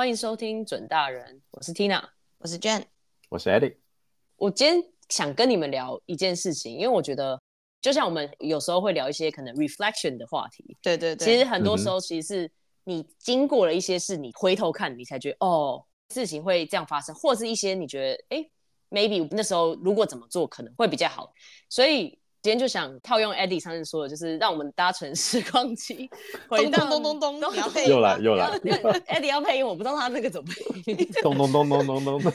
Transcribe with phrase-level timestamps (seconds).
[0.00, 2.02] 欢迎收听准大人，我是 Tina，
[2.38, 2.84] 我是 Jen，
[3.28, 3.76] 我是 Eddie。
[4.36, 7.38] 我今天想跟你们聊一件事情，因为我觉得，
[7.82, 12.50] 就像我们有时候会聊一些可能 reflection 的话题，对对对，其实很多时候其实是
[12.84, 15.84] 你经过了一些事，你回头看，你才觉得哦，
[16.14, 18.50] 事情会这样发生，或是一些你觉得哎
[18.88, 21.30] ，maybe 那时候如果怎么做可能会比较好，
[21.68, 22.18] 所以。
[22.42, 26.08] 今天就想套用 Eddie 上次说的，就是让我们搭乘时光机，
[26.48, 28.48] 回到咚咚咚咚咚，又来又来，
[29.08, 32.32] Eddie 要配音，我不知道他那个怎么配音， 咚咚咚咚咚咚，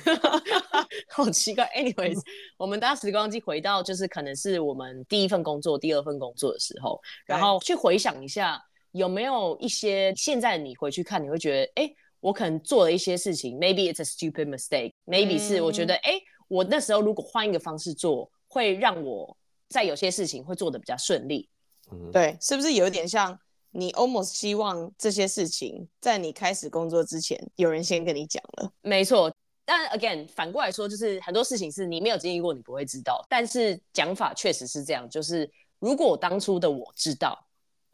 [1.10, 1.66] 好奇怪。
[1.76, 2.20] Anyways，
[2.56, 8.62] 我们搭时光机回到就是可能是我们第一份工作、第二份工作的时候，然后去回想一下
[8.92, 19.36] 有没有一些现在你回去看你会觉得，哎，我可能做了一些事情，maybe it's a stupid mistake，maybe、嗯、是我觉得，哎，我那时候如果换一个方式做，会让我。
[19.76, 21.50] 在有些事情会做得比较顺利，
[21.92, 23.38] 嗯，对，是不是有点像
[23.72, 28.72] 你 almost 希望这些事情在你开始工作之前，有人先跟你讲了？
[28.84, 29.30] 没错，
[29.66, 33.22] 但 again 反过来说，就是很多事情是你没有经历过，你不会知道。
[33.28, 37.38] 但是讲法确实是这样，就是如果当初的我知道，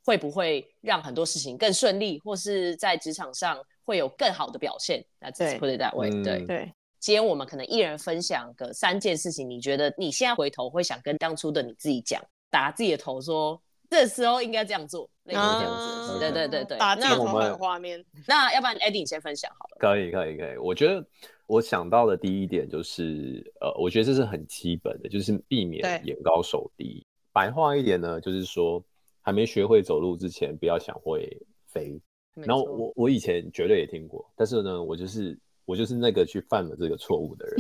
[0.06, 5.04] 会不会让很多事情更顺利，或是在职场上会有更好的表现？
[5.20, 6.72] 那这是 put it that way，对对。
[7.02, 16.20] 对今天我们可能一人分享个三件事情，你觉得你现在回头会想跟当初的你自己讲，打自己的头说，这时候应该这样做，类似这样子。
[16.20, 18.06] 对对对对，打那我们画面。
[18.28, 19.78] 那要不然 Eddie 你先分享好了。
[19.80, 21.04] 可以可以可以，我觉得
[21.48, 27.04] 我想到的第一点就是，呃，我觉得这是很基本的，就是避免眼高手低。
[27.34, 28.84] 白话一点呢，就是说
[29.22, 31.28] 还没学会走路之前，不要想会
[31.66, 32.00] 飞。
[32.36, 35.36] 然后我我以前绝对也听过，但是呢，我就是。
[35.66, 37.58] 我就是那个去犯了这个错误的人，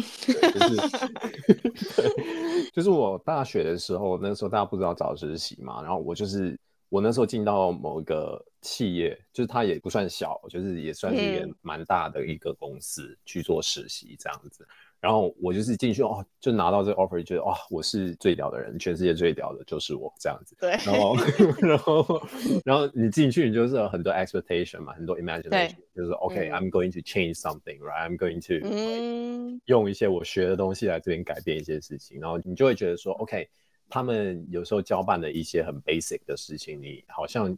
[0.53, 0.75] 就是
[2.73, 14.67] 就是我大学的时候，那个时候大家不知道找实习嘛，然后我就是我那时候进到某一个企业，就是它也不算小，就是也算是一个蛮大的一个公司去做实习这样子。
[15.01, 20.55] 然后我就是进去哦，就拿到这个 offer，觉得哇，我是最屌的人，全世界最屌的就是我这样子。
[20.59, 20.69] 对。
[20.85, 21.15] 然后，
[21.59, 22.21] 然后，
[22.63, 32.19] 然后你进去，你就是有很多 expectation 嘛，很多 imagination，就是 OK，I'm、okay, 嗯、going to change something，right？I'm going to、嗯、用一些我学的东西来这边改变一些事情。
[32.19, 33.49] 然后你就会觉得说，OK，
[33.89, 37.57] 他们有时候交办的一些很 basic 的事情，你好像。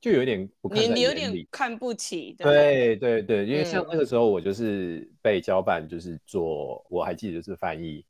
[0.00, 2.34] 就有点不看，你有点看不起。
[2.38, 8.04] 对对对，因为像那个时候我就是被交办，就是做，我还记得就是翻译，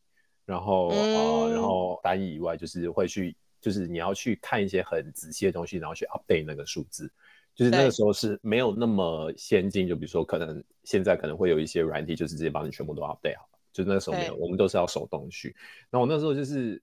[0.44, 7.10] 然后、嗯、呃，然后翻译以外就是会去，就是你要去看一些很仔细的东西，然后去 update 那个数字，
[7.54, 15.56] 就是那个时候是没有那么先进，就比如说可能现在可能会有一些软体，就是直接帮你全部都 update 好，就那个时候没有，我们都是要手动去。
[15.90, 16.82] 然后我那时候就是。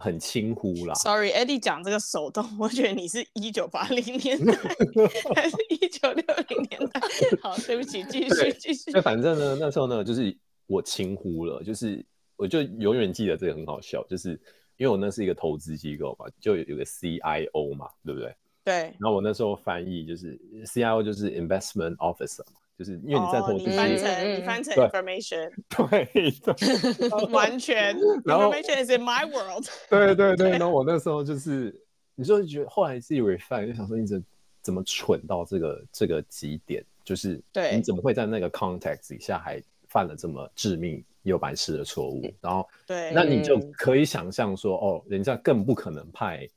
[0.00, 0.94] 很轻忽啦。
[0.94, 4.54] Sorry，Eddie 讲这个手动， 我觉得你是一九八零年代
[5.34, 7.00] 还是一九六零年代？
[7.42, 8.92] 好，对不起，继续继续。
[8.92, 10.34] 那反正呢，那时候呢，就是
[10.68, 12.04] 我轻忽了，就是
[12.36, 14.30] 我就永远记得这个很好笑，就是
[14.76, 18.36] 因为我那是一个投资机构嘛，就有有个 CIO 嘛，对不对？
[18.64, 18.74] 对。
[19.00, 22.60] 然后我那时候翻译就是 CIO 就是 Investment Officer 嘛。
[22.78, 25.50] 就是因为你在投资，你翻成你翻成 information，
[25.90, 29.66] 对，对 完全 information is in my world。
[29.90, 31.74] 对对对，然后我那时候就是，
[32.14, 34.24] 你就觉得后来自己 refine，就想说你怎
[34.62, 42.32] 怎么蠢到这个这个极点，就是对，你怎么会在那个 context 底下还犯了这么致命又白痴的错误？
[42.40, 46.48] 然后对，那你就可以想象说，哦，人家更不可能派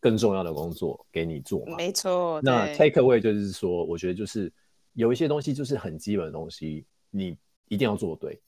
[0.00, 1.76] 更重要的工作给你做嘛。
[1.76, 4.50] 没错，那 take away 就是说，我觉得就是。
[4.96, 7.36] 有一些东西就是很基本的东西，你
[7.68, 8.40] 一定要做对。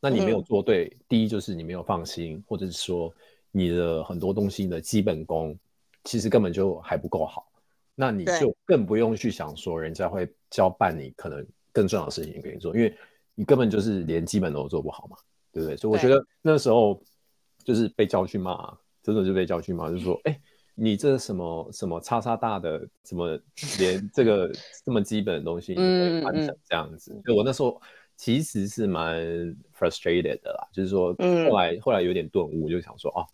[0.00, 3.12] 那你没有做对，嗯、第一就是你没有放心，或者是说
[3.50, 5.58] 你的很多东西的基本功
[6.04, 7.50] 其实根本就还不够好。
[7.94, 12.94] 那你就更不用去想说人家会交办你可能更重要的事情给你做，因为
[13.34, 15.16] 你根本就是连基本都做不好嘛，
[15.50, 15.76] 对不对？
[15.76, 17.02] 所以我觉得那时候
[17.64, 20.38] 就是被叫去骂，真的就被叫去骂，就是说， 哎。
[20.76, 23.38] 你这什么什么叉叉大的，什么
[23.78, 24.50] 连这个
[24.84, 27.12] 这么基本的东西你可以完成这样子？
[27.24, 27.80] 就、嗯嗯、我那时候
[28.16, 29.16] 其实是蛮
[29.78, 31.14] frustrated 的啦，就是说
[31.48, 33.24] 后来、嗯、后来有点顿悟，就想说哦，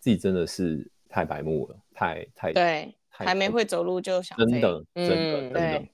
[0.00, 5.60] 自己真的是太白目了，太太对，还没会走路就想真的真的真的。
[5.60, 5.90] 对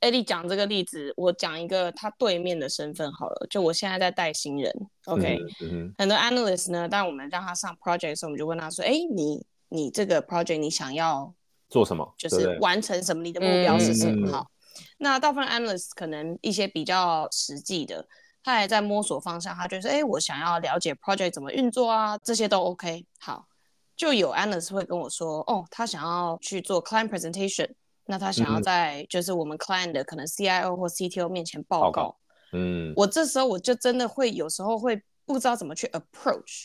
[0.00, 4.72] ，Eddie 讲这个例子，我讲一个他对面的身份好了，就我现在在带新人
[5.04, 9.40] ，OK，、嗯嗯、很多 analyst 呢，当我们让他上 project 的时候，我们就问他说，哎，你。
[9.68, 11.34] 你这个 project 你想要
[11.68, 12.14] 做什么？
[12.16, 13.22] 就是完成什么？
[13.22, 14.30] 你的目标是什么？
[14.30, 14.50] 好，
[14.98, 18.06] 那大部分 analyst 可能一些比较实际的，
[18.42, 23.06] 他还在摸索方向，他觉得说，哎，我想要了解 project 怎么运作啊，这些都 OK。
[23.18, 23.46] 好，
[23.96, 27.70] 就有 analyst 会跟我说，哦，他想要去做 client presentation，
[28.06, 32.16] 那他想要在就是我们 client 的可能 CIO 或 CTO 面前报告，报告
[32.52, 36.64] 嗯，我这时候我就真的会有时候会不知道怎么去 approach，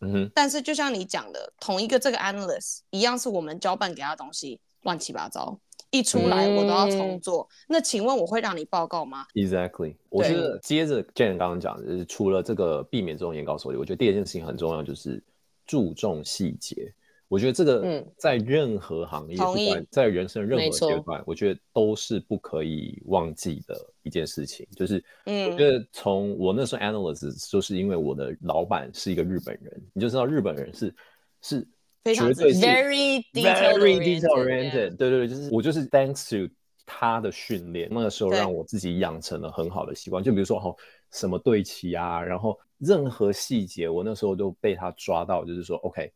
[0.00, 5.58] 嗯哼，但是就像你讲的，同一个这个 analyst 一样是我们交办给他的东西乱七八糟。
[5.90, 15.22] 一出来我都要重做，嗯、那请问我会让你报告吗？Exactly，我觉得接着 j a n 刚刚讲的，就是除了这个避免这种眼高手低，我觉得第二件事情很重要，就是
[15.66, 16.92] 注重细节。
[17.28, 24.66] 我觉得这个在任何行业，不管在人生任何阶段，我觉得都是不可以忘记的一件事情。
[24.74, 30.94] 就是，我觉得从我那时候 analyst，就是因为我的老板是一个日本人，你就知道日本人是
[31.42, 31.68] 是。
[32.04, 36.50] 绝对是 very very detail oriented，对对对，就是我就是 thanks to
[36.86, 40.22] 他的训练，那个时候让我自己养成了很好的习惯。
[40.22, 40.74] 就比如说，哦，
[41.10, 46.10] 什么对齐啊，然后任何细节，我那时候都被他抓到，就是说，OK，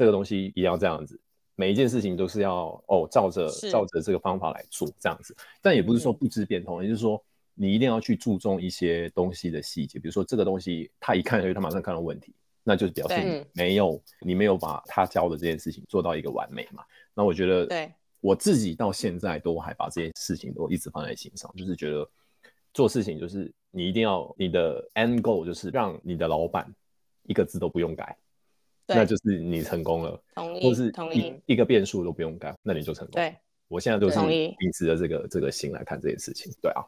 [0.00, 1.20] 这个东西一定要这样子，
[1.56, 5.36] 每一件事情都是要哦，照着照着这个方法来做这样子。
[5.60, 12.34] 但也不是说不知变通，也就是说，你一定要去注重一些东西的细节，比如说这个东西他一看，他马上看到问题。
[12.62, 16.82] 那就是表示你没有，你没有把他教的这件事情做到一个完美嘛。
[17.12, 17.92] 那我觉得，对
[18.22, 22.08] 我自己到现在都还把这件事情都一直放在心上，就是觉得
[22.72, 26.66] 做事情就是你一定要你的 end goal 就是让你的老板
[27.24, 28.16] 一个字都不用改，
[28.96, 30.22] 那就是你成功了。
[30.34, 33.12] 同意，或是一一个变数都不用改，那你就成功。
[33.14, 33.36] 对，
[33.68, 36.52] 我现在就是秉持着这个这个心来看这件事情。
[36.60, 36.82] 对啊。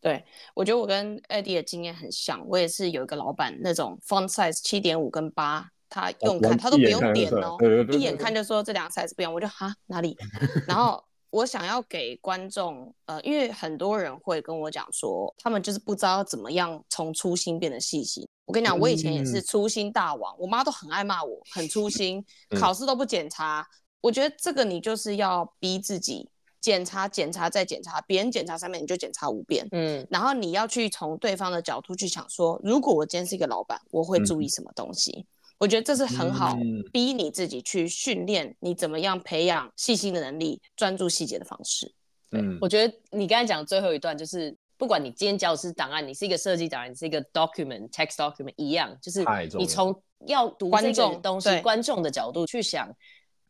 [0.00, 0.22] 对，
[0.52, 7.56] 我觉得我跟 Eddie 的经验很像，我也是有一个老板，那种 font size 七点五跟八，他用看他都不用点哦，
[7.90, 10.14] 一眼看就说这两个 size 不一样，我就哈哪里？
[10.68, 11.02] 然后
[11.34, 18.24] 我想要给观众，呃，因为很多人会跟我讲说，他们就是不知道怎么样从粗心变得细心。
[18.44, 22.24] 我跟你讲，我以前也是粗心大王，我妈都很爱骂我，很粗心，
[22.56, 23.66] 考试都不检查。
[24.00, 26.30] 我觉得这个你就是要逼自己。
[26.60, 29.68] 检查、检查再检查，别人检查三遍，你就检查五遍。
[29.72, 35.26] 嗯，然后你要去从对方的角度去想说，如果我今天是一个老板，我会注意什么东西？
[35.54, 36.56] 嗯、我觉得这是很好
[36.92, 41.92] 逼你自己去训练你怎么样培养细心的能力、专注细节的方式。
[42.30, 49.24] 对，嗯、我觉得你刚才讲的最后一段，就是不管你今天教的是档案，你是一个设计档案，你是一个 document text document 一样，就是
[49.56, 52.88] 你从要读这个东西观众的角度去想。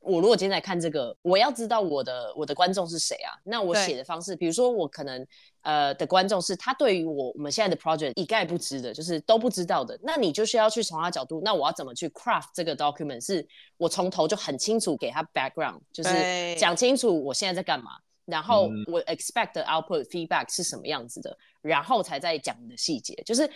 [0.05, 3.33] 我如果今天来看这个，我要知道我的我的观众是谁啊？
[3.43, 5.27] 那我写的方式，比如说我可能
[5.63, 9.99] 呃的观众是他对于我我们现在的 project 一概不知的，就是都不知道的。
[10.03, 13.25] 那你就需要去从他角度，那我要怎么去 craft 这个 document？
[13.25, 13.47] 是
[13.77, 17.93] 我从头就很清楚给他 background，就是讲清楚我现在在干嘛，
[18.27, 23.51] 然后我 expect the output feedback 是什么样子的，然后才在讲你的细节，就是。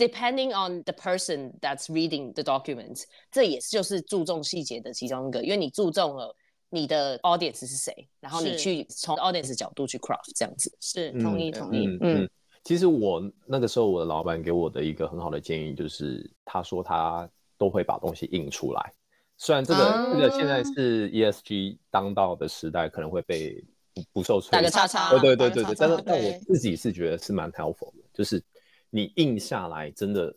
[0.00, 6.34] Depending on the person that's reading the documents，这也是就是注重细节的其中一个，因为你注重了
[6.70, 10.74] 你的 audience 是谁，然后你去从 audience 角度去 craft 这样子。
[10.80, 11.86] 是，同意同意。
[11.86, 12.30] 嗯嗯，嗯。
[12.64, 18.94] 其实我那个时候我的老板给我的一个很好的建议就是，他说他都会把东西印出来。
[19.36, 23.62] 虽然这个、啊、这个现在是 ESG 当道的时代，可能会被
[23.92, 24.50] 不，不受吹。
[24.52, 25.10] 打个叉叉。
[25.10, 25.74] 对对对对对。
[25.78, 28.42] 但是但我自己是觉得是蛮 helpful 的，就是。
[28.90, 30.34] 你印下来真的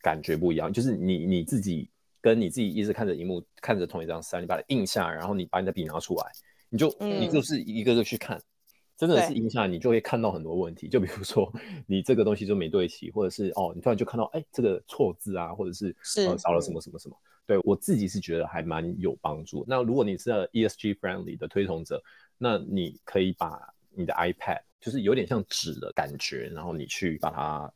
[0.00, 1.88] 感觉不一样，就是你你自己
[2.20, 6.26] 跟你自己一直看着荧幕，看着同一张 slide，你把它印下来，然后你把你的笔拿出来，
[6.68, 8.40] 你就、嗯、你就是一个个去看，
[8.96, 10.88] 真的是印下来，你就会看到很多问题。
[10.88, 11.52] 就比如说
[11.86, 17.16] 你这个东西就没对齐，或者是哦，你突然就看到哎这个错字啊，或者是是、呃、少了什么什么什么。
[17.46, 19.64] 对我自己是觉得还蛮有帮助。
[19.68, 22.02] 那如果你是 ESG friendly 的推崇者，
[22.38, 27.72] 那你可以把你的 iPad 就是有点像纸的感觉，然后你去把它。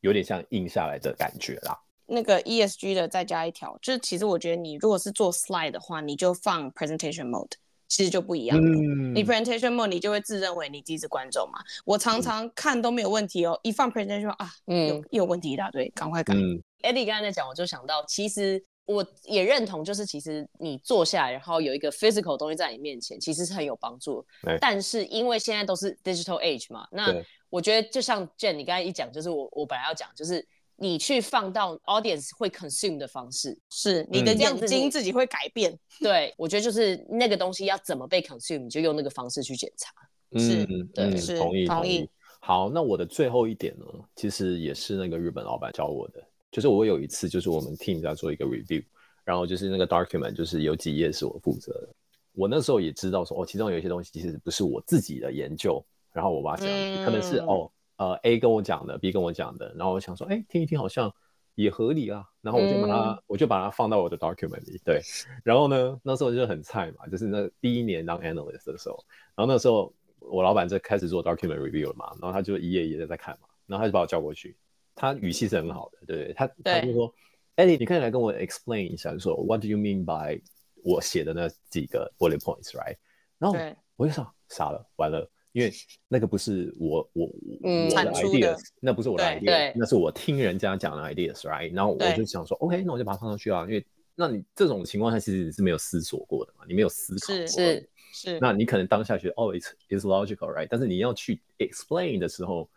[0.00, 1.78] 有点像印下来的感觉啦。
[2.06, 7.52] 那个 ESG 的再加一条，就是其实我觉得你如果是做 slide 的话，你就放 presentation mode，
[7.86, 8.64] 其实就不一样了。
[8.64, 11.60] 嗯、你 presentation mode 你就会自认为你自己是观众嘛。
[11.84, 16.34] 我常常看都没有问题哦，嗯、一放 presentation 啊，嗯，有有问题一大堆，赶快改。
[16.34, 24.26] 嗯、Eddie 刚才在讲，我就想到，其实我也认同，就是其实你坐下来，然后有一个 physical 东西在你面前，其实是很有帮助。
[24.48, 27.14] 欸、但是因为现在都是 digital age 嘛，那
[27.50, 35.78] 我觉得就像 Jen 你刚才一讲，就是我我本来要讲，就是你去放到 audience 会 consume 的方式，是你的眼睛自己会改变。
[35.98, 39.92] 对，我觉得就是那个东西要怎么被 consume，你就用那个方式去检查。
[40.38, 42.08] 是，嗯、对，嗯、是同意同意。
[42.38, 43.84] 好，那我的最后一点呢，
[44.16, 48.82] 其实也是那个日本老板教我的，就是我有一次就是我们 team 在做一个 review，
[49.24, 51.88] 然后就是那个 document 就是有几页是我负责的，
[52.32, 55.84] 我那时候也知道说哦，其中有一些东西其实不是我自己的研究。
[56.12, 61.12] 然后我把它想，可能是哦，呃，A 跟我讲的，B 跟我讲的，然后我想说，哎，听一听好像
[61.54, 62.24] 也合理啊。
[62.40, 64.80] 然后我就把它，嗯、我就把它放到我的 document 里。
[64.84, 65.00] 对，
[65.44, 74.56] 然后呢，那时候就很菜嘛，就是那第一年当 analyst 的时候，然后那时候我老板就开始做 document review 了嘛，然后他就一页一页的在看嘛，然后他就把我叫过去，
[74.94, 76.32] 他语气是很好的，对？
[76.32, 77.14] 他他就说
[77.56, 80.42] ，Eddie，你可以来跟我 explain 一下，就说 What do you mean by
[80.82, 82.96] 我写的那几个 bullet points，right？
[83.38, 83.58] 然后
[83.96, 85.30] 我就想傻了，完了。
[85.52, 85.72] 因为
[86.06, 91.74] 那个不是我我我的 ideas，那不是我的 idea，那是我听人家讲的 ideas，right？
[91.74, 93.62] 然后我就想说，OK，那我就把它放上去啊。
[93.62, 98.38] 因为那你这种情况下其实你是没有思索过的嘛，你没有思考过，是是是。
[98.40, 100.68] 那你可能当下觉得哦，it's it's logical，right？
[100.70, 102.68] 但是你要去 explain 的时候，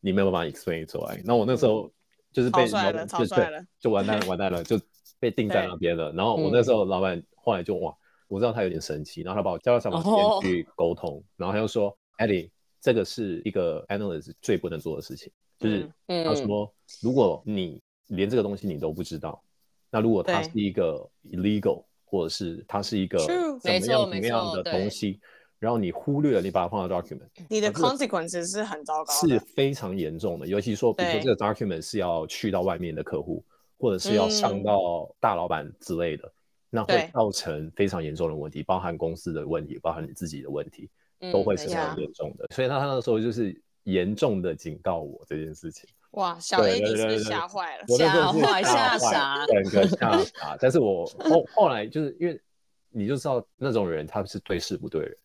[0.00, 1.22] 你没有办法 explain 出来。
[1.24, 1.90] 那我那时候
[2.30, 4.78] 就是被老板就对，就完蛋了， 完蛋了，就
[5.18, 6.12] 被定在那边了。
[6.12, 7.96] 然后我那时候老板后来就哇，
[8.28, 10.02] 我知道他有点生气，然后他把我叫到上面
[10.42, 11.97] 去沟通，然后他又说。
[12.18, 19.42] Eddie，这个是一个 analyst 最不能做的事情，就是他说，如果你连这个东西你都不知道，
[19.90, 25.20] 那如果它是一个 illegal，或者是它是一个怎么样怎么样的东西，
[25.58, 30.46] 然后你忽略了，你把它放到 document，你的 consequences 是很糟糕，是非常严重的。
[30.46, 33.44] 尤其说，比如说这个 document 是要去到外面的客户，
[33.78, 36.32] 或者是要上到大老板之类的，
[36.70, 40.88] 那会造成非常严重的问题，包含公司的问题，包含你自己的问题。
[41.32, 45.88] 都会是非常严重的，嗯、所以他他那个时候就是严重的警告我这件事情。
[46.12, 47.84] 哇，小 A 你是吓坏了？
[47.88, 50.56] 吓坏吓傻， 整个吓傻。
[50.60, 52.40] 但是我后后来就是因为
[52.90, 55.16] 你就知道那种人他是对事不对人，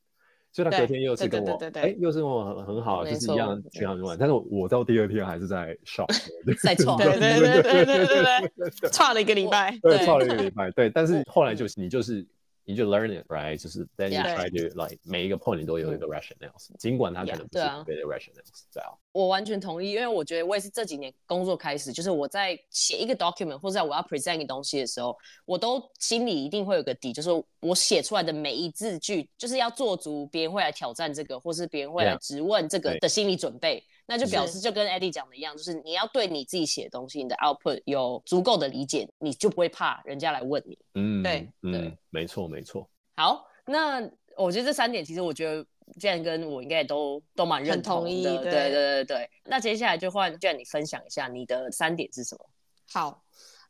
[0.52, 4.18] 所以他隔天又是跟我，哎，又是跟我很很好，就是一样去他们玩。
[4.18, 6.08] 但是我到第二天还是在 shock，
[6.62, 10.90] 在错，对对对对对对，差了一个礼拜，对，差了一个礼拜，对。
[10.90, 12.26] 但是后来就是你就是。
[12.65, 18.99] 你就 learn it right，就是 then you try to like 每一个 point 你都有一个 rationale，尽管它可能不是特别的 rationale，这样。
[19.14, 25.16] 我完全同意，因为我觉得我也是这几年工作开始，就是我在写一个 document 或者在我要 present 一个东西的时候，
[25.46, 27.30] 我都心里一定会有个底，就是
[27.62, 33.82] 我写出来的每一字句，就是要做足别人会来挑战这个，或是别人会来质问这个的心理准备。
[34.06, 40.78] 那就表示就跟 Eddie 讲的一样，就是你要对你自己写的东西，你的 output 有足够的理解，你就不会怕人家来问你。
[40.96, 42.86] 嗯，对，嗯，没错，没错。
[43.16, 44.02] 好，那
[44.36, 45.66] 我觉得这三点其实我觉得
[46.00, 48.10] Jen 跟我应该也都都蛮认同的。
[48.10, 49.30] 对对对对。
[49.46, 52.50] 那接下来就换 Jen 你分享一下你的三点是什么？
[52.92, 53.24] 好，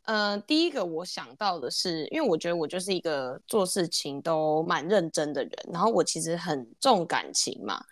[0.06, 7.84] 呃，第一个我想到的是，因为我觉得我就是一个做事情都蛮认真的人，然后我其实很重感情嘛。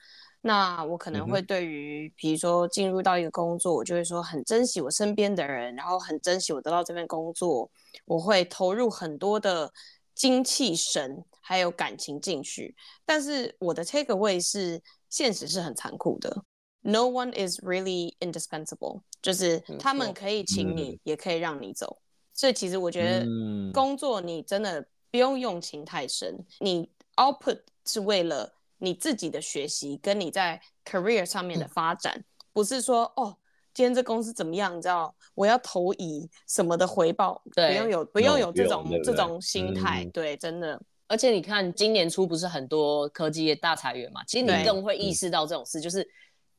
[0.44, 7.70] 那我可能会对于，比如说进入到一个工作，我就会说很珍惜我身边的人，然后很珍惜我得到这份工作，
[8.06, 9.72] 我会投入很多的
[10.16, 12.74] 精气神还有感情进去。
[13.06, 16.44] 但是我的 take away 是，现实是很残酷的
[16.82, 21.98] ，no one is really indispensable，就是他们可以请你，也可以让你走。
[22.34, 23.26] 所以其实我觉得
[23.74, 28.54] 工作你真的不用用情太深，你 output 是为了。
[28.84, 33.38] 你自己的学习跟你在 career 上面的发展，嗯、不是说哦，
[33.76, 34.76] 今天这公司怎么样？
[34.76, 37.40] 你知道，我要投以什么的回报？
[37.54, 40.04] 对，不用有，不用有这种有这种心态。
[40.04, 40.82] 嗯、对，真的。
[41.12, 44.24] 而且你看，今年初不是很多科技业大裁员嘛？
[44.26, 46.08] 其实你更会意识到这种事，就是。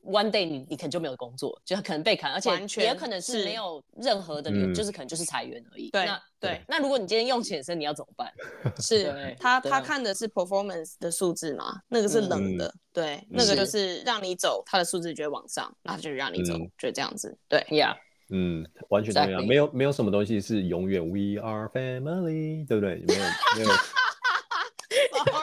[0.05, 2.51] One day 你你可能就没有工作，就可能被砍，而且
[2.83, 5.91] 也有可能是没有任何的，就是可能就是裁员而已。
[5.91, 8.29] 对，那对，那如果你今天用钱生，你要怎么办？
[8.83, 11.81] 是他他看的是 performance 的数字嘛？
[11.87, 17.39] 那个是冷的，对，那个就是让你走，他的数字就会往上，那就让你走，就这样子。
[17.49, 17.97] 对呀，
[18.31, 22.97] 嗯，完全一样，没有没有什么东西是永远 We are family，对不对？
[23.07, 23.21] 没有
[23.59, 23.71] 没有。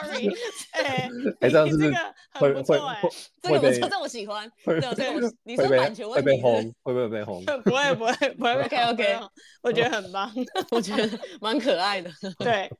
[0.02, 0.28] Sorry，
[0.72, 1.08] 哎，
[1.40, 1.90] 哎，这样是不是
[2.34, 3.10] 会会会
[3.42, 4.50] 这个不错，这我喜欢。
[4.64, 5.14] 对对，
[5.44, 7.44] 你说版权问题会被轰， 会不会被红？
[7.44, 8.54] 不会不会不会。
[8.62, 9.20] OK OK，
[9.62, 10.32] 我觉得很棒，
[10.70, 12.10] 我觉得蛮可爱的。
[12.38, 12.70] 对，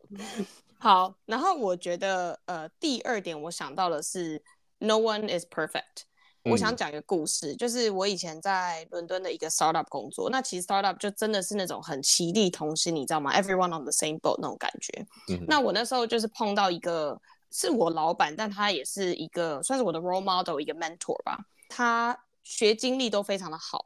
[0.78, 1.14] 好。
[1.26, 4.42] 然后我觉得呃，第二点我想到的是
[4.78, 6.04] ，No one is perfect。
[6.44, 10.30] 我想讲一个故事，嗯、就是我以前在伦敦的一个 startup 工作。
[10.30, 15.06] 那其实 startup 就真的是那种很其利同心，你知道吗？Everyone on the same boat 那种感觉。
[15.28, 17.20] 嗯、那我那时候就是碰到一个
[17.50, 21.38] 是我老板，但他也是一个算是我的 role model，一个 mentor 吧。
[21.68, 23.84] 他学经历都非常的好。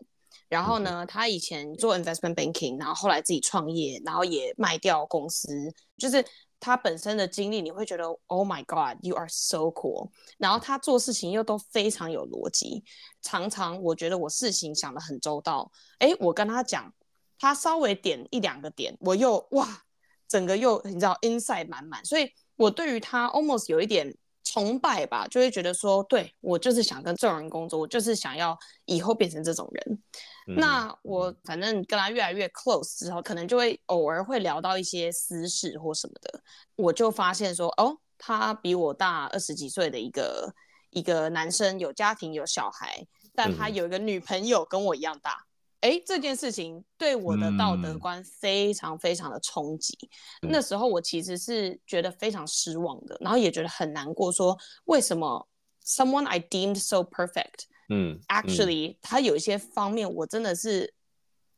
[0.49, 6.25] 然后呢，嗯、他以前做 investment banking，然后后来自己创业，然后也卖掉公司，就是。
[6.65, 10.09] 他本身的经历，你会觉得 Oh my God, you are so cool。
[10.39, 12.83] 然后他做事情又都非常有逻辑，
[13.21, 15.71] 常常我觉得我事情想的很周到。
[15.99, 16.91] 哎，我跟他讲，
[17.39, 19.83] 他稍微点一两个点，我又哇，
[20.27, 22.03] 整个又你知道 insight 满满。
[22.03, 30.03] 所以我对于他 almost 有一点崇拜吧，就会觉得说，对，我就是想跟这种人工作，我就是想要以后变成这种人。
[30.47, 36.41] 嗯、那我反正跟他越来越 close 之后，可能就会偶尔会聊到一些私事或什么的，
[36.77, 40.55] 我就发现说，哦，他比我大二十几岁的一个
[40.91, 45.45] 一个男生，有家庭有小孩，但他有一个女朋友跟我一样大。
[45.81, 49.95] 哎，这件事情对我的道德观非常非常的冲击。
[50.41, 55.47] 嗯、那时候我其实是觉得非常失望的，然后也觉得很难过，说为什么
[55.85, 60.93] someone I deemed so perfect，嗯，actually、嗯、他有一些方面我真的是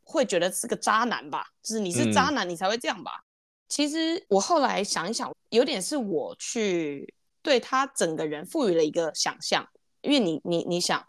[0.03, 3.13] 会觉得是个渣男吧，就是你是渣男你才会这样吧。
[3.13, 3.25] 嗯、
[3.69, 9.69] 其实我后来想一想，有点是我去对他整个人赋予了一个想象，
[10.03, 11.05] 因为你你你想，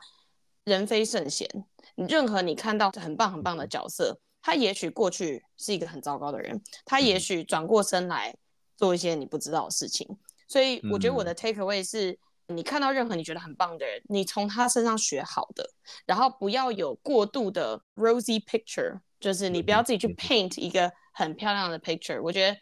[0.63, 1.47] 人非圣贤。
[1.95, 8.35] 任何你看到很棒很棒的角色，他也许过去是一个很糟糕的人，他也许转过身来
[8.75, 10.07] 做一些你不知道的事情。
[10.47, 15.69] 所以我觉得我的 take away 是，你看到任何你觉得很棒的人，你从他身上学好的，
[16.05, 22.21] 然后不要有过度的 rosy picture，就是你不要自己去 paint 一个很漂亮的 picture。
[22.21, 22.57] 我觉得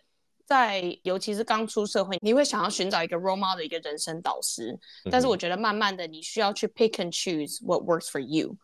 [0.45, 4.77] 在尤其是刚出社会，你会想要寻找一个 role model 的一个人生导师，
[5.11, 8.57] 但是我觉得慢慢的你需要去 pick and choose what works for you。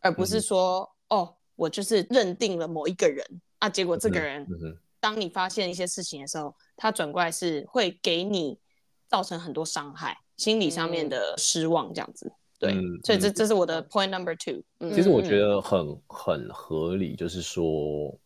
[0.00, 3.24] 而不是说、嗯、哦，我就是认定了某一个人
[3.58, 8.60] 啊，结果这个人，嗯嗯、当你发现一些事情的时候，他转过来是会给你
[9.08, 12.32] 造成很多伤害，心理上面的失望，这样子。
[12.58, 14.62] 对，嗯、所以这这是我的 point number two。
[14.92, 18.18] 其实我觉得很很合理，就是说，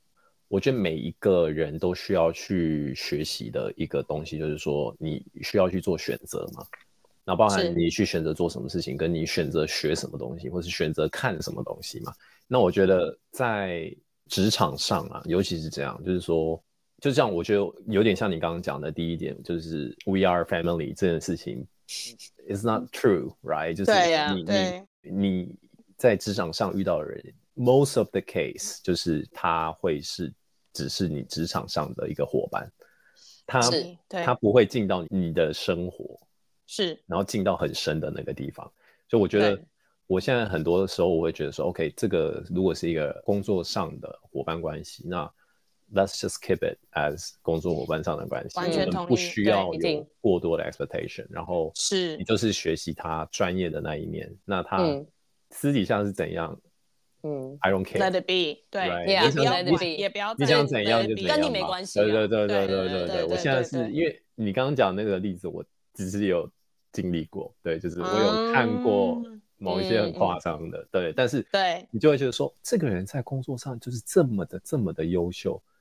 [0.48, 6.64] 我觉得每一个人都需要去学习的一个东西，就是说，你需要去做选择嘛。
[7.24, 12.12] 那包含你去选择做什么事情，跟你选择学什么东西，或是选择看什么东西嘛。
[12.48, 13.94] 那我觉得在
[14.28, 16.60] 职场上啊，尤其是这样，就是说，
[17.00, 21.64] 就这样，我觉得有点像你刚刚讲的第一点，就是 we are family 这件事情
[22.48, 23.74] ，is not true，right？
[23.74, 23.92] 就是
[24.34, 25.54] 你你你
[25.96, 30.32] 在职场上遇到的人，most of the case 就是他会是
[30.72, 32.70] 只是你职场上的一个伙伴，
[33.46, 33.60] 他
[34.08, 36.18] 他不会进到你的生活。
[36.64, 38.64] 是，然后进到很深的那个地方，
[39.06, 39.60] 所以我觉得
[40.06, 45.30] 我现在很多的时候，我会觉得说，OK，这个如果是一个工作上的伙伴关系，那
[45.92, 52.16] Let's just keep it as 工作伙伴上的关系，完全同意，不需要有过多的 expectation，然后是。
[52.16, 54.78] 你就是学习他专业的那一面，那他
[55.50, 56.58] 私底下是怎样，
[57.22, 66.50] 嗯，I don't care，Let it be，对，也不要 Let it be，也不要你想怎样就怎样，跟你没关系，对对对对对对对，我现在是因为你刚刚讲那个例子，我只是有。
[66.94, 69.22] 经历过，对，就是我有看过
[69.56, 71.88] 某一些很夸张的，嗯、对，但是对。
[71.90, 75.71] 你就会觉得说，这个人在工作上就是这么的这么的优秀，对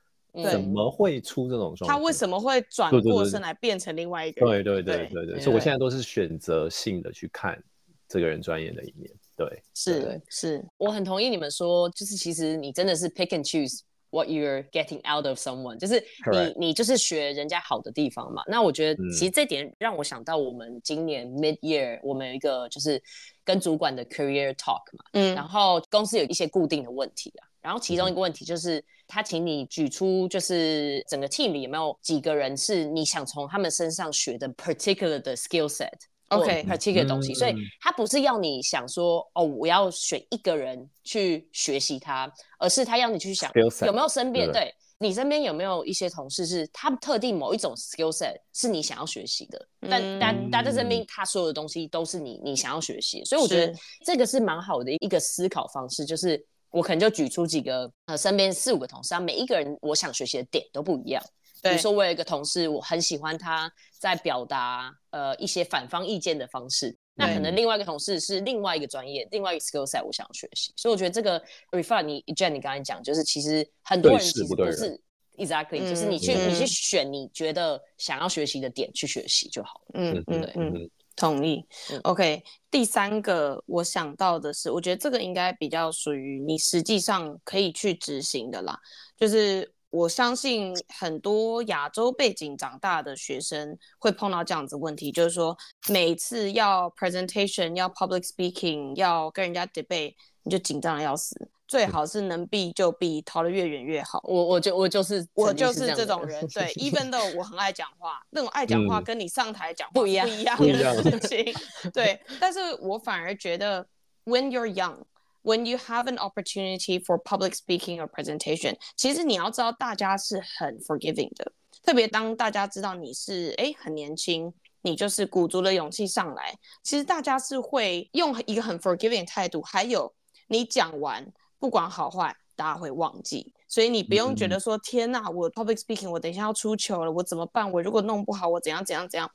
[0.50, 1.98] 怎么会出这种状况？
[1.98, 4.64] 他为什么会转过身来变成另外一个人？
[4.64, 7.62] 对对对对对，所以我现在都是选择性的去看
[8.08, 13.80] 这个人专业的一面，对，是对是，我很同意你们说，就是其实你真的是 pick and choose。
[14.14, 18.42] What you're getting out of someone，就是你.你就是学人家好的地方嘛。
[18.46, 23.02] 那我觉得其实这点让我想到，我们今年 mid year 我们有一个就是
[23.42, 25.04] 跟主管的 career talk 嘛。
[25.14, 25.34] 嗯。
[25.34, 35.90] 然后公司有一些固定的问题啊，然后其中一个问题就是他请你举出，就是整个 team 里有没有几个人是你想从他们身上学的 particular 的 skill set。
[36.28, 43.52] OK，particular 东西，所以他不是要你想说哦，我要选一个人去学习他，而是他要你去想
[43.86, 53.74] 有没有身边对你身边有没有一些同事是他特定某一种 skill set 是你想要学习的，但但但这证明他所有的东西都是你你想要学习，所以我觉得
[54.06, 56.42] 这个是蛮好的一个思考方式，就是
[56.72, 61.22] 我可能就举出几个呃身边四五个同事啊，每一个人我想学习的点都不一样。
[61.62, 66.96] 比如说，我有一个同事，我很喜欢他在表达呃一些反方意见的方式。
[67.14, 70.72] 那可能另外一个同事是另外一个专业，另外一个 skill set，我想要学习。
[70.76, 75.00] 所以我觉得这个 refer 你 Jen，你刚才讲，就是其实很多人其实不是
[75.36, 80.00] exactly，就是你去你去选你觉得想要学习的点去学习就好了。
[80.00, 81.66] 嗯嗯嗯，同意。
[82.04, 88.78] OK，第三个我想到的是，我觉得这个应该比较属于你实际上可以去执行的啦，
[89.16, 89.72] 就是。
[89.92, 95.54] 我相信很多亚洲背景长大的学生会碰到这样子问题，就是说
[95.90, 104.20] 每次要 presentation、要 public speaking、要跟人家 debate，你就紧张的要死，最好是能避就避，逃得越远越好。
[104.24, 111.54] 我我就我就是我就是这种人， 对，even though 我很爱讲话，那种爱讲话跟你上台讲不一样不一样 的事情，
[111.94, 113.86] 对，但是我反而觉得
[114.26, 114.98] when you're young。
[115.44, 121.50] When you have an opportunity for public speaking or presentation，其实你要知道大家是很 forgiving 的，
[121.82, 126.54] 特别当大家知道你是诶很年轻，你就是鼓足了勇气上来，
[126.84, 130.14] 其实大家是会用一个很 forgiving 态度，还有
[130.46, 131.26] 你讲完
[131.62, 137.70] 不管好坏，大家会忘记，所以你不用觉得说、嗯、天呐，我 public speaking 我等一下要出糗了，我怎么办？
[137.70, 139.30] 我如果弄不好，我怎样怎样怎样？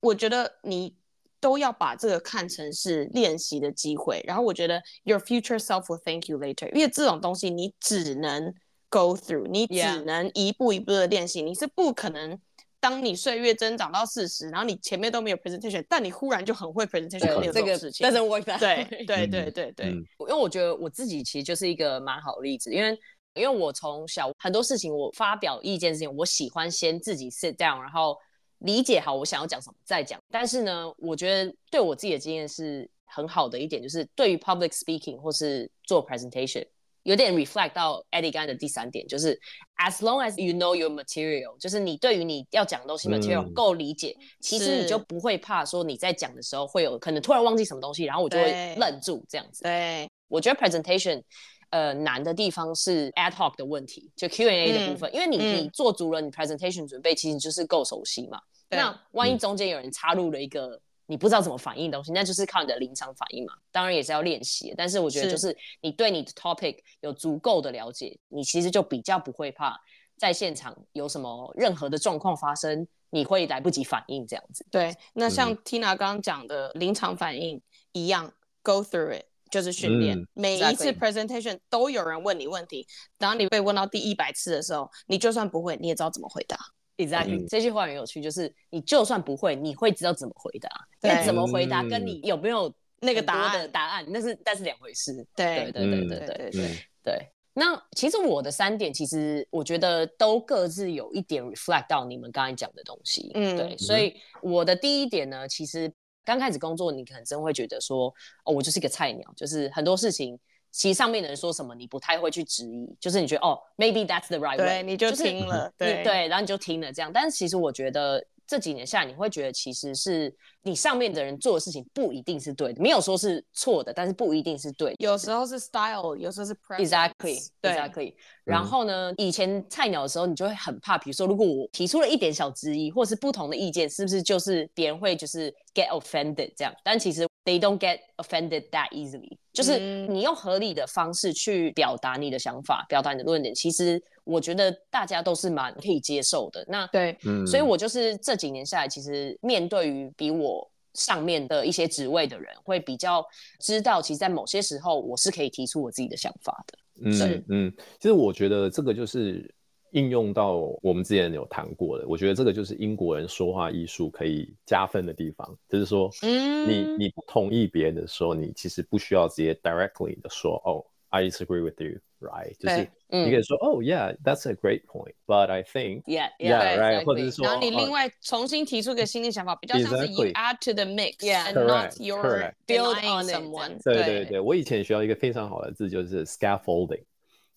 [0.00, 0.94] 我觉得你。
[1.38, 8.52] 都要把这个看成是练习的机会，然后我觉得 your future self will thank you later，因为这种东西你只能
[8.88, 12.40] go through，你只能一步一步的练习.你是不可能
[12.80, 22.98] 当你岁月增长到四十，然后你前面都没有 presentation，但你忽然就很会 presentation 这个事情，但是 work that 对 对对对对，因为我觉得我自己其实就是一个蛮好的例子，因为
[23.34, 28.16] 因为我从小很多事情我发表意见事情，我喜欢先自己 sit down，然后。
[28.60, 36.66] 理解好我想要讲什么再讲，但是呢，我觉得对我自己的经验是很好的一点，就是对于 public speaking 或是做 presentation，
[37.06, 39.38] 有点 reflect 到 Eddie 刚才的第三点，就是
[39.76, 49.62] as long as you know your material，就是你对于你要讲的东西 material 够理解，嗯、其实你就不会怕说你在讲的时候会有可能突然忘记什么东西，然后我就会愣住这样子。
[49.62, 51.22] 对，我觉得 presentation。
[51.70, 58.40] 呃，难的地方是 ad hoc 的问题，就 Q&A 的部分，嗯、因为你、嗯、你做足了你 presentation 准备，其实就是够熟悉嘛。
[58.68, 63.54] 对那万一中间有人插入了一个你不知道怎么反应的东西，嗯、那就是靠你的临场反应嘛。
[63.72, 69.78] 当然也是要练习，但是我觉得就是你对你的 topic 有足够的了解，你其实就比较不会怕
[70.16, 74.66] 在现场有什么任何的状况发生，你会来不及反应这样子。
[74.70, 77.60] 对，那像 Tina 刚刚讲的临场反应
[77.92, 79.24] 一样、嗯、，go through it。
[79.48, 82.84] 就是训练，嗯、每一次 presentation 都有人问你问题，
[83.16, 86.58] 当你被问到第一百次的时候，你就算不会，你也知道怎么回答。
[86.96, 90.68] exactly 这句话很有趣就是你就算不会你会知道怎么回答
[91.02, 95.12] 那怎么回答跟你有没有那个答案答案那是那是两回事。
[95.34, 103.76] 对对对对对对对那其实我的三点其实我觉得都各自有一点 reflect 到你们刚才讲的东西嗯对。
[103.76, 105.90] 所以我的第一点呢其实
[106.24, 108.12] 刚开始工作你可能真会觉得说
[108.44, 110.38] 哦我就是一个菜鸟就是很多事情
[110.76, 117.10] 其实上面的人说什么，你不太会去质疑，就是你觉得，哦，maybe that's the right way，你就听了，就是、对对，然后你就听了这样。
[117.12, 118.22] 但是其实我觉得。
[118.46, 120.32] 这几年下来，你会觉得其实是
[120.62, 124.96] 你上面的人做的事情不一定是对的，没有说是错的，但是不一定是对的。
[124.98, 127.42] 有时候是 style，有时候是 presence，exactly，exactly。
[127.60, 128.14] 对 exactly.
[128.44, 136.72] 然后呢，嗯、以前菜鸟的时候，你就会很怕，比如说如果我提出了一点小质疑，或是不同的意见，是不是就是别人会就是 get offended 这样？
[136.84, 144.00] 但其实 they don't get offended that easily，就是你用合理的方式去表达你的想法，表达你的论点，其实。
[144.26, 146.64] 我觉得大家都是蛮可以接受的。
[146.68, 153.24] 那对，嗯，所以我就是这几年下来，其实面对于比我上面的一些职位的人，会比较
[153.60, 156.78] 知道，其实，在某些时候，我是可以提出我自己的想法的。
[157.04, 159.54] 嗯是嗯，其实我觉得这个就是
[159.90, 162.08] 应用到我们之前有谈过的。
[162.08, 170.82] 我觉得这个就是英国人说话艺术可以加分的地方，就是说，嗯，你你不同意别人的时候，你其实不需要直接 directly 的说，哦
[171.15, 181.65] ，I disagree with you。Right，就是你可以说，Oh yeah，that's a great point，but I think，yeah，yeah，right，或者是说，然后你另外重新提出一个新的想法，比较像是 you add to the mix，and
[181.65, 183.83] not your build on someone。
[183.83, 187.01] 对对对，我以前学到一个非常好的字，就是 scaffolding。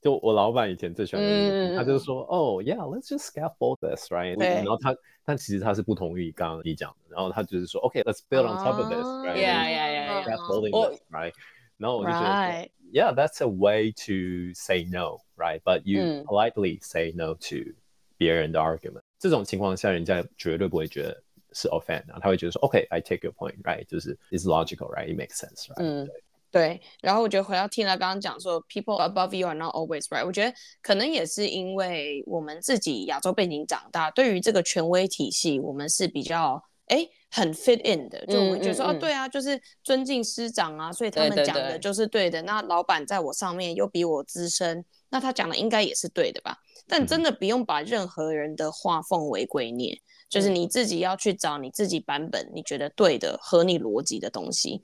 [0.00, 4.38] 就我老板以前最喜欢的，他就是说，Oh yeah，let's just scaffold this，right？
[4.38, 4.96] 然后他，
[5.27, 11.11] 但其实他是不同意刚刚你讲的，然后他就是说，OK，let's build on top of this，right？Yeah，yeah，yeah，scaffolding this，right？
[11.11, 11.33] 然后我就
[12.05, 12.70] 觉得。
[12.92, 15.61] Yeah, that's a way to say no, right?
[15.64, 17.74] But you politely say no to
[18.16, 19.00] 别人的 argument。
[19.18, 21.20] 这种情况下，人家绝对不会觉得
[21.53, 23.85] 是 offend 啊，他会觉得说，OK, I take your point, right?
[23.88, 25.12] 就是 is logical, right?
[25.12, 25.83] It makes sense, right?
[25.83, 26.09] 嗯，
[26.53, 26.81] 对。
[27.03, 30.24] 然后我觉得回到 Tina 刚刚讲说，people above you are not always right。
[30.24, 37.09] 我觉得可能也是因为我们自己亚洲背景长大，对于这个权威体系，我们是比较哎。
[37.32, 42.32] 很 fit in 的，就我们觉得说，哦、嗯嗯嗯啊，对啊，就是尊敬师长啊，所以他们讲的就是对的。
[42.32, 46.58] 对对对，那老板在我上面又比我资深，那他讲的应该也是对的吧？
[46.88, 54.84] 但真的不用把任何人的话奉为圭臬，嗯、就是你自己要去找你自己版本你觉得对的、合你逻辑的东西。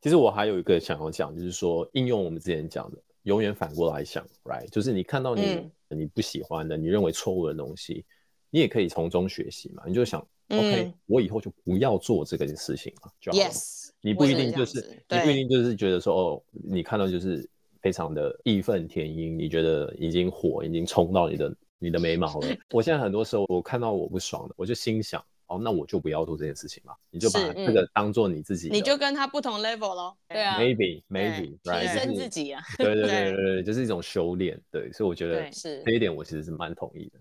[0.00, 4.66] 其实我还有一个想要讲，就是说应用我们之前讲的，永远反过来想，right？
[4.70, 8.06] 就是你看到你、嗯、你不喜欢的、你认为错误的东西，
[8.48, 10.26] 你也可以从中学习嘛，你就想。
[10.52, 13.44] OK，、嗯、我以后就不要做这个事情了，就好了。
[13.44, 17.48] Yes，你不一定就是，是你不一定就是觉得说，哦，你看到就是
[17.80, 22.48] 非常的义愤填膺，你觉得已经火已经冲到你的你的眉毛了。
[22.70, 26.94] 我现在很多时候我看到我不爽的，我就心想，哦，那我就不要做这件事情嘛。
[27.10, 30.16] 你就把这个当做你自己、嗯，你就跟他不同 level 咯。
[30.28, 32.62] 对啊，maybe maybe，提升自己啊。
[32.78, 34.60] 对对对 对对，就是一种修炼。
[34.70, 37.18] 对，所以我觉得是这一点，我其实是蛮同意的。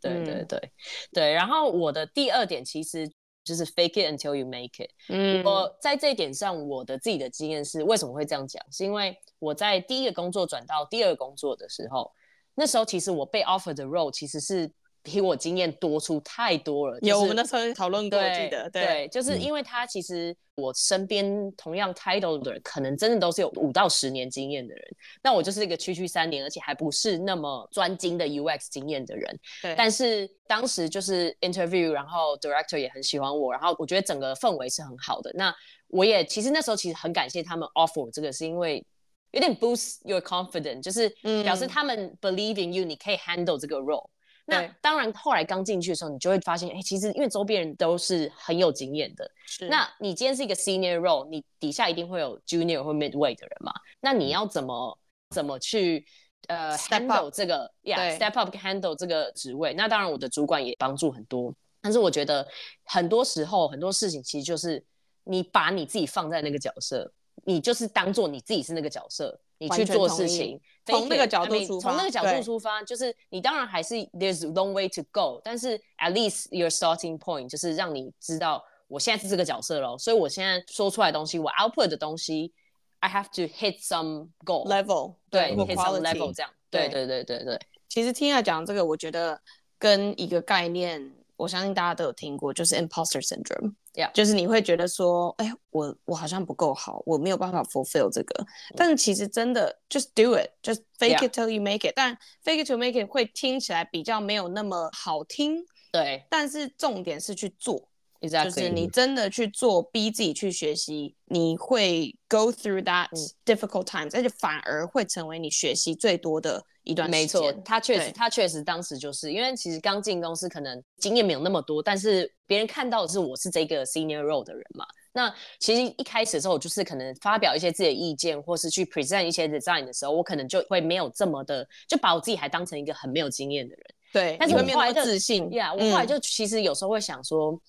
[0.00, 0.72] 对对对
[1.12, 3.10] 对，然后我的第二点其实
[3.44, 4.90] 就是 fake it until you make it。
[5.08, 8.64] 嗯，我在这一点上，我的自己的经验是，为什么会这样讲？
[8.72, 12.12] 是因为我在第一个工作转到第二个工作的时候，
[12.54, 14.72] 那时候其实我被 offer 的 role 其实是。
[15.02, 24.84] 比我经验多出太多了，有、就是、我们那时候讨论过，对记得对，对，就是因为他其实我身边同样 title 的人，可能真的都是有五到十年经验的人，
[25.22, 29.40] 那我就是一个区区三年，而且还不是那么专精的 UX 经验的人。
[29.62, 35.32] 对，但是当时就是 interview，然后 director 也很喜欢我，然后我觉得整个氛围是很好的。
[35.34, 35.54] 那
[35.88, 38.84] 我也其实那时候其实很感谢他们 offer 这个，是因为
[39.30, 41.08] 有点 boost your confidence，就是
[41.42, 44.06] 表示他们 believe in you，你可以 handle 这个 role。
[44.50, 49.30] 那当然，后来刚进去的时候，你就会发现，哎、欸，其实因为周边人都是很有经验的。
[49.46, 49.68] 是。
[49.68, 53.72] 那你今天是一个 senior role，你底下一定会有 junior 或 midway 的人嘛？
[54.00, 54.98] 那你要怎么
[55.30, 56.04] 怎么去
[56.48, 59.72] 呃 handle 这个，yeah，step up handle 这个职位？
[59.74, 61.54] 那当然，我的主管也帮助很多。
[61.80, 62.46] 但是我觉得
[62.84, 64.84] 很多时候很多事情其实就是
[65.24, 67.10] 你把你自己放在那个角色，
[67.44, 69.40] 你就是当做你自己是那个角色。
[69.60, 82.52] 你去做事情，从那个角度出发，从那个角度出发，就是你当然还是 there's long way to go，但是 at least your starting point 就是让你知道我现在是这个角色咯，所以我现在说出来的东西，我 output 的东西
[83.00, 87.60] ，I have to hit some goal level，对，对，hit some level 这样，对对对对对。
[87.86, 89.40] 其实听他讲这个，我觉得
[89.78, 91.12] 跟一个概念。
[91.40, 94.12] 我相信大家都有听过，就是 imposter syndrome，Yeah.
[94.12, 98.46] 就是你会觉得说，哎，我我好像不够好，我没有办法 fulfill 这个。
[98.76, 101.94] 但是其实真的，just do it，just fake it till you make it。
[101.96, 106.26] 但 fake it till you make it 会听起来比较没有那么好听，对。
[106.28, 107.88] 但是重点是去做
[108.20, 108.44] ，Exactly.
[108.44, 113.08] 就是你真的去做，逼自己去学习，你会 go through that
[113.46, 116.66] difficult times，而且反而会成为你学习最多的。
[116.90, 124.84] 一段没错，他确实，他确实当时就是因为其实刚进公司，可能经验没有那么多，但是别人看到的是我是这个 senior role 的人嘛。
[125.12, 133.84] 那其实一开始的时候，我就是可能发表一些自己的意见，或是去 present 一些 design 的时候，我可能就会没有这么的，就把我自己还当成一个很没有经验的人。
[134.12, 137.60] 对，但是我后来自信呀，yeah, 我后来就其实有时候会想说，嗯、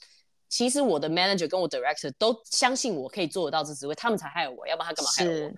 [0.50, 5.52] 其实我的 manager 跟我 director 都相信我可以做得到这职位，他们才害我，要不然他干嘛害我？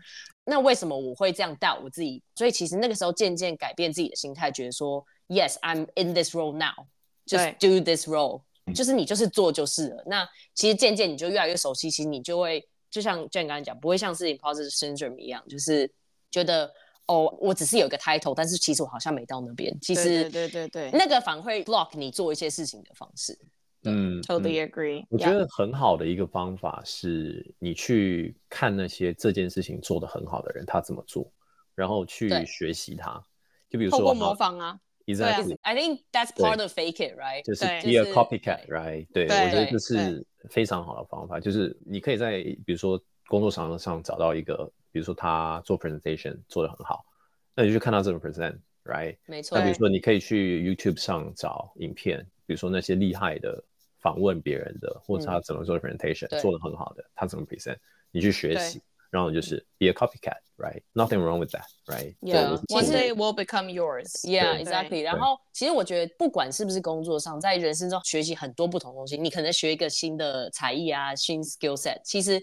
[0.45, 2.21] 那为什么我会这样 doubt 我自己？
[2.35, 8.41] 所以其实那个时候渐渐改变自己的心态，觉得说，Yes，I'm in this role now，just do this role，
[8.75, 10.03] 就是你就是做就是了。
[10.05, 15.89] 那其实渐渐你就越来越熟悉，其实你就会就像 Jen 刚才讲，不会像是 imposter syndrome 一样，就是
[16.29, 16.71] 觉得
[17.05, 19.73] 哦，我只是有一个 title，但是其实我好像没到那边。
[19.81, 23.37] 其实对对对对，那个反而会 block 你做一些事情的方式。
[23.83, 25.05] 嗯，totally agree。
[25.09, 31.31] 我觉得很好的一个方法是你去看那些这件事情做得很好的人，他怎么做，
[31.75, 33.21] 然后去学习他。
[33.69, 34.79] 就比如说，透过模仿啊。
[35.05, 35.57] Exactly。
[35.63, 37.43] I think that's part of fake it, right？
[37.43, 39.05] 就是 be a copycat, right？
[39.13, 41.41] 对，我觉得这是非常好的方法。
[41.41, 47.03] 就是你可以在比如说工作场合上找到一个，比如说他做 presentation 做得很好，
[47.53, 49.17] 那你就去看他怎么 present，right？
[49.25, 49.57] 没错。
[49.57, 53.61] 那比如说你可以去 YouTube 上找影片，比如说那些厉害的。
[54.03, 57.77] 访问别人的，或者他怎么做 presentation，、嗯、做的很好的，他怎么 present，
[58.11, 64.11] 你去学习，然后就是 be a copycat，right？Nothing wrong with that，right？Yeah，one day will become yours。
[64.23, 65.01] Yeah，exactly。
[65.01, 72.39] 然后其实我觉得，不管是不是工作上，在人生中学习很多不同东西，你可能学一个新的才艺啊，新 skill set，其实。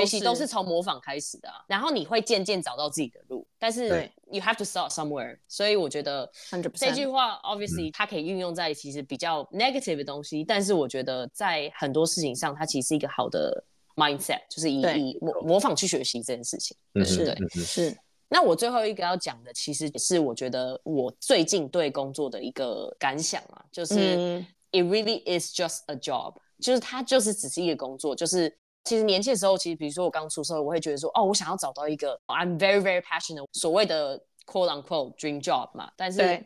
[0.00, 3.46] 学习都是从模仿开始的，啊，然后你会渐渐找到自己的路。
[3.58, 6.30] 但是 you have to start somewhere，所以我觉得
[6.74, 13.62] 这句话 obviously 它可以运用在其实比较 negative 的东西，嗯，但是我觉得在很多事情上，它其实是一个好的
[13.94, 16.76] mindset，就是以以模模仿去学习这件事情。
[16.94, 17.96] 嗯，是对，是。
[18.28, 28.56] 那我最后一个要讲的，其实也是我觉得我最近对工作的一个感想啊，就是 it really is just a job，就是它就是只是一个工作，就是。
[28.84, 35.90] 其实年轻的时候，其实比如说我刚出社会，我会觉得说，哦，我想要找到一个 I'm very very passionate 所谓的 quote unquote dream job 嘛。
[35.96, 36.44] 但是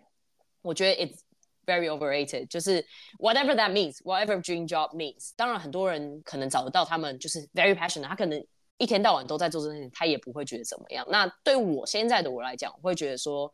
[0.62, 1.18] 我觉得 it's
[1.64, 2.84] very overrated，就是
[3.18, 5.30] whatever that means，whatever dream job means。
[5.34, 8.46] 当然很多人可能找得到他们就是 very passionate，他可能
[8.78, 11.06] 一天到晚都在做这件事情，他也不会觉得怎么样。
[11.08, 13.50] 那对我现在的我来讲，我会觉得说，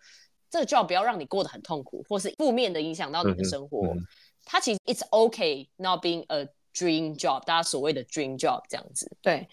[0.51, 3.87] 这个 job 不要让你过得很痛苦，或是负面的影响到你的生活。
[3.87, 4.07] 嗯嗯、
[4.45, 9.15] 它其实 it's okay not being a Dream job，大家所谓的 dream job 这样子。
[9.21, 9.47] 对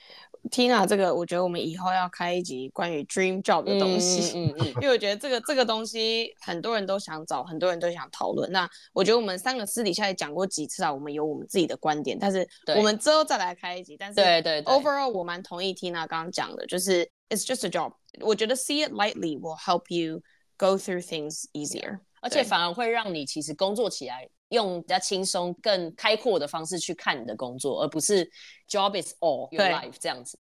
[0.50, 8.50] ，Tina，这个我觉得我们以后要开一集关于 dream job 的东西，嗯嗯，嗯， 因为我觉得这个这个东西很多人都想找，很多人都想讨论。
[8.54, 13.98] 那我觉得我们三个私底下也讲过几次啊，我们有我们自己的观点，但是我们之后再来开一集。
[13.98, 17.92] 但是对对对，overall 我蛮同意 Tina 刚刚讲的，就是 it's just a job。
[18.22, 20.22] 我觉得 see it lightly will help you
[20.58, 24.30] go through things easier，而且反而会让你其实工作起来。
[24.50, 28.30] 用比较轻松、更开阔的方式去看你的工作，而不是
[28.70, 30.38] job is all your life 这样子。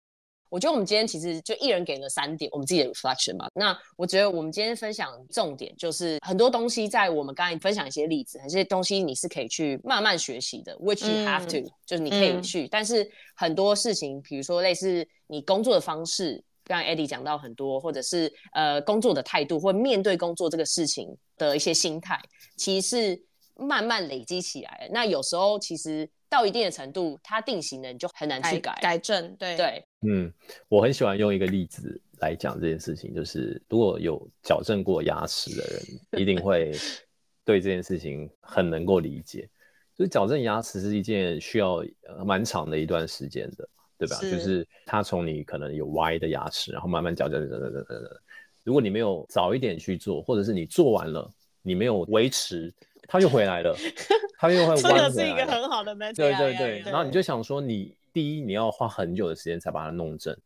[0.49, 3.47] 我觉得我们今天其实就一人给了三点我们自己的 reflection 嘛。
[3.53, 12.63] 那我觉得我们今天分享重点就是很多东西，在我们刚才分享一些例子，这些东西你是可以去慢慢学习的，which you have to，、嗯、就是你可以去。
[12.63, 22.19] 嗯、但是很多事情，比如说类似你工作的方式，刚才 Eddie 讲到很多，或者是呃工作的态度，或面对工作这个事情的一些心态，
[22.57, 23.23] 其实是
[23.59, 24.89] 慢慢累积起来。
[24.91, 26.09] 那有时候其实。
[26.31, 29.35] 到一定的程度，它定型了，你就很难去改改正。
[29.37, 30.31] 对对，嗯，
[30.67, 36.71] 我很喜欢用一个例子来讲这件事情，就是如果有矫正过牙齿的人，一定会
[37.43, 39.49] 对这件事情很能够理解。
[39.97, 41.83] 就是矫正牙齿是一件需要
[42.23, 43.67] 蛮长的一段时间的，
[43.97, 44.15] 对吧？
[44.17, 48.21] 是就是它从你可能有歪的牙齿，然后慢慢矫正，等等等等。
[48.63, 51.27] 如果你没有早一点去做，或者是你做完了，
[51.63, 52.71] 你没有维持。
[53.09, 53.75] 他又回来了，
[54.37, 55.09] 他又会弯回来。
[55.09, 56.15] 这是一个很好的 method。
[56.15, 60.37] 对对对，然后你就想说，你第一你要花很久的时间才把它弄正，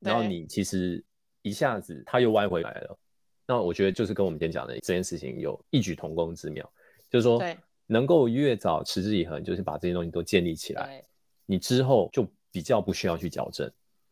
[0.00, 1.02] 然后你其实
[1.40, 2.98] 一下子他又歪回来了。
[3.46, 6.70] 那我觉得就是跟我们今天讲的这件事情有异曲同工之妙，
[7.10, 7.42] 就是说
[7.86, 11.02] 能够越早持之以恒，就是把这些东西都建立起来，
[11.46, 13.70] 你之后就比较不需要去矫正。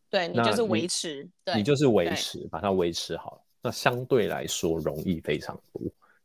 [0.09, 5.81] 对，你就是维持，你就是维持，把它维持好，那相对来说容易非常多。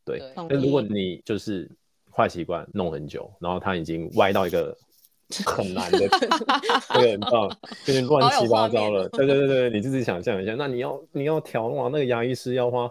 [0.09, 1.71] 对，那如果你就是
[2.11, 4.77] 坏习惯弄很久，然后它已经歪到一个
[5.45, 6.09] 很难的，
[6.95, 7.49] 对，很棒，
[7.85, 9.09] 就是乱七八糟了。
[9.11, 12.91] 对对对对，你自己想象一下，那你要你要调哇，那个牙医师要花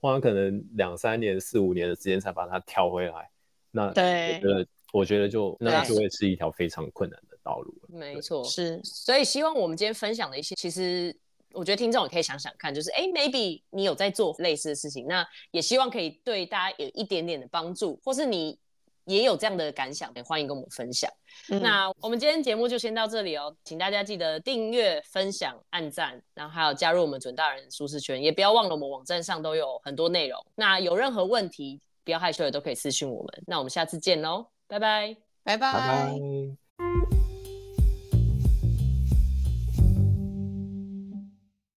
[0.00, 3.30] 花可能两三年、四五年的时间才把它调回来。
[3.70, 7.74] 那对，我觉得我觉得就那就会是一条非常困难的道路。
[7.88, 8.80] 没错，是。
[8.84, 11.14] 所以希望我们今天分享的一些，其实。
[11.52, 18.58] 我觉得听众也可以想想看，就是哎，maybe 你有在做类似的事情，那也希望可以对大家有一点点的帮助，或是你
[19.04, 21.10] 也有这样的感想，也欢迎跟我们分享。
[21.50, 30.38] 嗯、那我们今天节目就先到这里哦，请大家记得订阅、分享、按赞，然后还有加入我们准大人舒适圈，也不要忘了我们网站上都有很多内容。
[30.54, 33.42] 那有任何问题，不要害羞的都可以私讯我们。
[33.46, 35.72] 那我们下次见喽，拜拜，拜拜。
[35.72, 37.17] 拜拜。